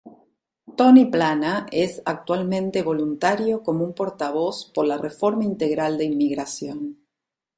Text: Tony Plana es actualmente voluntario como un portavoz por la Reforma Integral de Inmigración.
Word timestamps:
Tony 0.77 1.05
Plana 1.11 1.67
es 1.71 2.01
actualmente 2.05 2.81
voluntario 2.81 3.61
como 3.61 3.83
un 3.83 3.93
portavoz 3.93 4.71
por 4.73 4.87
la 4.87 4.97
Reforma 4.97 5.43
Integral 5.43 5.99
de 5.99 6.05
Inmigración. 6.05 7.05